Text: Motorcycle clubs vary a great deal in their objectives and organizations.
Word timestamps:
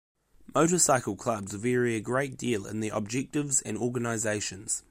Motorcycle 0.55 1.15
clubs 1.15 1.53
vary 1.53 1.95
a 1.95 1.99
great 2.01 2.35
deal 2.35 2.65
in 2.65 2.79
their 2.79 2.91
objectives 2.91 3.61
and 3.61 3.77
organizations. 3.77 4.79